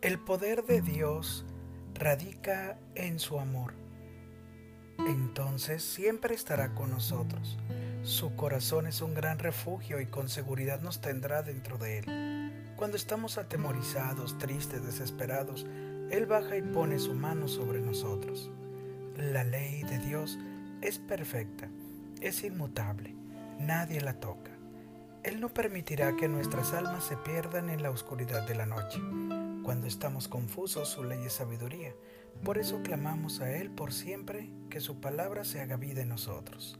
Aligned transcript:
El 0.00 0.20
poder 0.20 0.64
de 0.64 0.80
Dios 0.80 1.44
radica 1.94 2.78
en 2.94 3.18
su 3.18 3.40
amor. 3.40 3.74
Entonces 4.98 5.82
siempre 5.82 6.36
estará 6.36 6.72
con 6.72 6.90
nosotros. 6.90 7.58
Su 8.04 8.36
corazón 8.36 8.86
es 8.86 9.02
un 9.02 9.12
gran 9.14 9.40
refugio 9.40 10.00
y 10.00 10.06
con 10.06 10.28
seguridad 10.28 10.80
nos 10.82 11.00
tendrá 11.00 11.42
dentro 11.42 11.78
de 11.78 11.98
él. 11.98 12.74
Cuando 12.76 12.96
estamos 12.96 13.38
atemorizados, 13.38 14.38
tristes, 14.38 14.86
desesperados, 14.86 15.66
Él 16.12 16.26
baja 16.26 16.56
y 16.56 16.62
pone 16.62 17.00
su 17.00 17.14
mano 17.14 17.48
sobre 17.48 17.80
nosotros. 17.80 18.52
La 19.16 19.42
ley 19.42 19.82
de 19.82 19.98
Dios 19.98 20.38
es 20.80 21.00
perfecta, 21.00 21.68
es 22.20 22.44
inmutable, 22.44 23.16
nadie 23.58 24.00
la 24.00 24.14
toca. 24.14 24.52
Él 25.24 25.40
no 25.40 25.48
permitirá 25.48 26.14
que 26.14 26.28
nuestras 26.28 26.72
almas 26.72 27.02
se 27.02 27.16
pierdan 27.16 27.68
en 27.68 27.82
la 27.82 27.90
oscuridad 27.90 28.46
de 28.46 28.54
la 28.54 28.66
noche. 28.66 29.00
Cuando 29.68 29.86
estamos 29.86 30.28
confusos, 30.28 30.88
su 30.88 31.04
ley 31.04 31.26
es 31.26 31.34
sabiduría. 31.34 31.92
Por 32.42 32.56
eso 32.56 32.82
clamamos 32.82 33.42
a 33.42 33.54
Él 33.54 33.70
por 33.70 33.92
siempre 33.92 34.48
que 34.70 34.80
su 34.80 34.98
palabra 34.98 35.44
se 35.44 35.60
haga 35.60 35.76
vida 35.76 36.00
en 36.00 36.08
nosotros. 36.08 36.78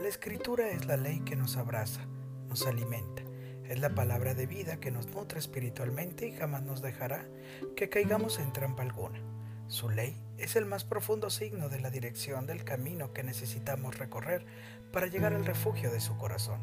La 0.00 0.06
escritura 0.06 0.70
es 0.70 0.86
la 0.86 0.96
ley 0.96 1.22
que 1.24 1.34
nos 1.34 1.56
abraza, 1.56 2.06
nos 2.48 2.68
alimenta. 2.68 3.24
Es 3.64 3.80
la 3.80 3.96
palabra 3.96 4.34
de 4.34 4.46
vida 4.46 4.78
que 4.78 4.92
nos 4.92 5.08
nutre 5.08 5.40
espiritualmente 5.40 6.28
y 6.28 6.30
jamás 6.30 6.62
nos 6.62 6.82
dejará 6.82 7.26
que 7.74 7.88
caigamos 7.88 8.38
en 8.38 8.52
trampa 8.52 8.84
alguna. 8.84 9.20
Su 9.66 9.90
ley 9.90 10.16
es 10.38 10.54
el 10.54 10.66
más 10.66 10.84
profundo 10.84 11.30
signo 11.30 11.68
de 11.68 11.80
la 11.80 11.90
dirección 11.90 12.46
del 12.46 12.62
camino 12.62 13.12
que 13.12 13.24
necesitamos 13.24 13.98
recorrer 13.98 14.46
para 14.92 15.08
llegar 15.08 15.32
al 15.32 15.46
refugio 15.46 15.90
de 15.90 16.00
su 16.00 16.16
corazón. 16.16 16.60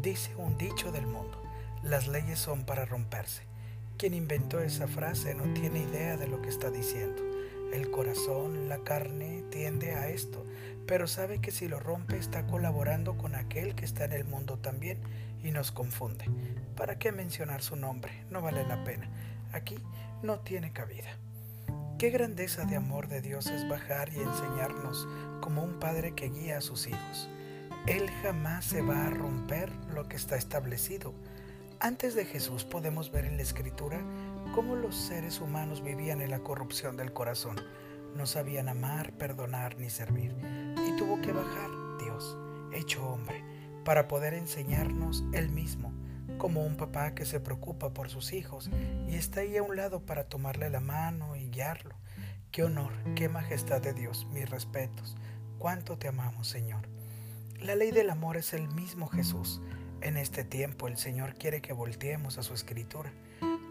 Dice 0.00 0.34
un 0.36 0.56
dicho 0.56 0.92
del 0.92 1.06
mundo, 1.06 1.42
las 1.82 2.08
leyes 2.08 2.38
son 2.38 2.64
para 2.64 2.86
romperse 2.86 3.48
quien 3.98 4.14
inventó 4.14 4.60
esa 4.60 4.86
frase 4.86 5.34
no 5.34 5.52
tiene 5.54 5.80
idea 5.80 6.16
de 6.16 6.28
lo 6.28 6.40
que 6.40 6.48
está 6.48 6.70
diciendo. 6.70 7.20
El 7.72 7.90
corazón, 7.90 8.68
la 8.68 8.78
carne, 8.78 9.42
tiende 9.50 9.92
a 9.92 10.08
esto, 10.08 10.46
pero 10.86 11.08
sabe 11.08 11.40
que 11.40 11.50
si 11.50 11.66
lo 11.66 11.80
rompe 11.80 12.16
está 12.16 12.46
colaborando 12.46 13.18
con 13.18 13.34
aquel 13.34 13.74
que 13.74 13.84
está 13.84 14.04
en 14.04 14.12
el 14.12 14.24
mundo 14.24 14.56
también 14.56 14.98
y 15.42 15.50
nos 15.50 15.72
confunde. 15.72 16.26
¿Para 16.76 16.96
qué 16.98 17.10
mencionar 17.10 17.60
su 17.60 17.74
nombre? 17.74 18.24
No 18.30 18.40
vale 18.40 18.64
la 18.64 18.84
pena. 18.84 19.10
Aquí 19.52 19.78
no 20.22 20.38
tiene 20.38 20.72
cabida. 20.72 21.18
Qué 21.98 22.10
grandeza 22.10 22.64
de 22.66 22.76
amor 22.76 23.08
de 23.08 23.20
Dios 23.20 23.48
es 23.48 23.68
bajar 23.68 24.10
y 24.12 24.20
enseñarnos 24.20 25.08
como 25.40 25.64
un 25.64 25.80
padre 25.80 26.14
que 26.14 26.28
guía 26.28 26.58
a 26.58 26.62
sus 26.62 26.86
hijos. 26.86 27.28
Él 27.88 28.08
jamás 28.22 28.64
se 28.64 28.80
va 28.80 29.06
a 29.06 29.10
romper 29.10 29.72
lo 29.92 30.08
que 30.08 30.14
está 30.14 30.36
establecido 30.36 31.12
antes 31.80 32.14
de 32.14 32.24
Jesús 32.24 32.64
podemos 32.64 33.10
ver 33.10 33.24
en 33.24 33.36
la 33.36 33.42
escritura 33.42 34.00
cómo 34.54 34.74
los 34.74 34.96
seres 34.96 35.40
humanos 35.40 35.82
vivían 35.82 36.20
en 36.20 36.30
la 36.30 36.40
corrupción 36.40 36.96
del 36.96 37.12
corazón. 37.12 37.56
No 38.16 38.26
sabían 38.26 38.68
amar, 38.68 39.12
perdonar 39.12 39.78
ni 39.78 39.90
servir. 39.90 40.34
Y 40.86 40.96
tuvo 40.96 41.20
que 41.20 41.32
bajar 41.32 41.70
Dios, 42.00 42.36
hecho 42.72 43.06
hombre, 43.06 43.44
para 43.84 44.08
poder 44.08 44.34
enseñarnos 44.34 45.24
Él 45.32 45.50
mismo, 45.50 45.92
como 46.38 46.64
un 46.64 46.76
papá 46.76 47.14
que 47.14 47.24
se 47.24 47.40
preocupa 47.40 47.92
por 47.92 48.08
sus 48.08 48.32
hijos 48.32 48.70
y 49.08 49.14
está 49.14 49.40
ahí 49.40 49.56
a 49.56 49.62
un 49.62 49.76
lado 49.76 50.04
para 50.04 50.24
tomarle 50.24 50.70
la 50.70 50.80
mano 50.80 51.36
y 51.36 51.50
guiarlo. 51.50 51.94
Qué 52.50 52.64
honor, 52.64 52.92
qué 53.14 53.28
majestad 53.28 53.80
de 53.80 53.92
Dios, 53.92 54.26
mis 54.32 54.48
respetos. 54.48 55.16
Cuánto 55.58 55.98
te 55.98 56.08
amamos, 56.08 56.48
Señor. 56.48 56.88
La 57.60 57.74
ley 57.74 57.90
del 57.90 58.10
amor 58.10 58.36
es 58.36 58.52
el 58.52 58.68
mismo 58.68 59.08
Jesús 59.08 59.60
en 60.00 60.16
este 60.16 60.44
tiempo 60.44 60.88
el 60.88 60.96
Señor 60.96 61.34
quiere 61.34 61.60
que 61.60 61.72
volteemos 61.72 62.38
a 62.38 62.42
su 62.42 62.54
escritura. 62.54 63.12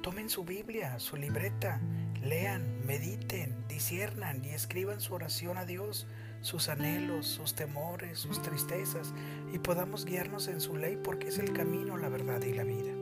Tomen 0.02 0.30
su 0.30 0.44
Biblia, 0.44 1.00
su 1.00 1.18
libreta, 1.18 1.82
lean, 2.22 2.86
mediten, 2.86 3.56
disiernan 3.68 4.44
y 4.44 4.50
escriban 4.50 5.02
su 5.02 5.14
oración 5.14 5.58
a 5.58 5.66
Dios, 5.66 6.08
sus 6.42 6.70
anhelos, 6.70 7.26
sus 7.28 7.56
temores, 7.56 8.20
sus 8.20 8.42
tristezas, 8.42 9.14
y 9.54 9.60
podamos 9.60 10.06
guiarnos 10.06 10.48
en 10.48 10.62
su 10.62 10.78
ley 10.78 10.98
porque 11.04 11.28
es 11.28 11.40
el 11.40 11.54
camino, 11.54 11.98
la 11.98 12.10
verdad 12.10 12.42
y 12.44 12.54
la 12.54 12.64
vida. 12.64 12.94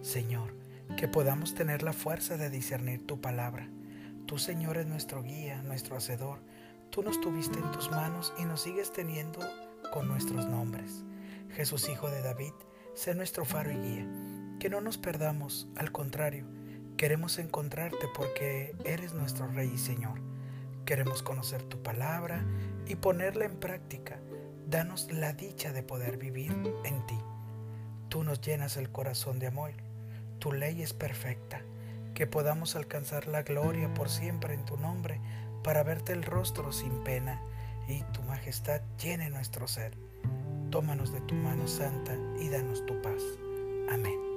Señor, 0.00 0.54
que 0.96 1.08
podamos 1.08 1.54
tener 1.54 1.82
la 1.82 1.92
fuerza 1.92 2.36
de 2.36 2.50
discernir 2.50 3.06
tu 3.06 3.20
palabra. 3.20 3.68
Tú, 4.26 4.38
Señor, 4.38 4.78
es 4.78 4.86
nuestro 4.86 5.22
guía, 5.22 5.62
nuestro 5.62 5.96
hacedor. 5.96 6.40
Tú 6.90 7.02
nos 7.02 7.20
tuviste 7.20 7.58
en 7.58 7.70
tus 7.72 7.90
manos 7.90 8.32
y 8.38 8.44
nos 8.44 8.62
sigues 8.62 8.92
teniendo 8.92 9.40
con 9.92 10.08
nuestros 10.08 10.46
nombres. 10.46 11.04
Jesús 11.54 11.88
Hijo 11.90 12.10
de 12.10 12.22
David, 12.22 12.52
sé 12.94 13.14
nuestro 13.14 13.44
faro 13.44 13.70
y 13.70 13.76
guía. 13.76 14.06
Que 14.58 14.70
no 14.70 14.80
nos 14.80 14.96
perdamos, 14.96 15.68
al 15.76 15.92
contrario, 15.92 16.46
queremos 16.96 17.38
encontrarte 17.38 18.06
porque 18.14 18.74
eres 18.84 19.12
nuestro 19.12 19.46
Rey 19.48 19.70
y 19.74 19.78
Señor. 19.78 20.20
Queremos 20.86 21.22
conocer 21.22 21.62
tu 21.62 21.82
palabra 21.82 22.44
y 22.86 22.96
ponerla 22.96 23.44
en 23.44 23.56
práctica. 23.56 24.18
Danos 24.66 25.12
la 25.12 25.34
dicha 25.34 25.72
de 25.72 25.82
poder 25.82 26.16
vivir 26.16 26.52
en 26.84 27.06
ti. 27.06 27.18
Tú 28.08 28.24
nos 28.24 28.40
llenas 28.40 28.76
el 28.76 28.90
corazón 28.90 29.38
de 29.38 29.48
amor. 29.48 29.72
Tu 30.38 30.52
ley 30.52 30.82
es 30.82 30.94
perfecta. 30.94 31.62
Que 32.14 32.26
podamos 32.26 32.76
alcanzar 32.76 33.26
la 33.26 33.42
gloria 33.42 33.92
por 33.92 34.08
siempre 34.08 34.54
en 34.54 34.64
tu 34.64 34.76
nombre 34.76 35.20
para 35.62 35.82
verte 35.82 36.12
el 36.12 36.22
rostro 36.22 36.72
sin 36.72 37.04
pena 37.04 37.40
y 37.88 38.02
tu 38.12 38.22
majestad 38.22 38.80
llene 38.98 39.28
nuestro 39.30 39.68
ser 39.68 39.96
tómanos 40.72 41.12
de 41.12 41.20
tu 41.20 41.34
mano 41.34 41.68
santa 41.68 42.16
y 42.40 42.48
danos 42.48 42.84
tu 42.86 43.00
paz. 43.02 43.22
Amén. 43.90 44.31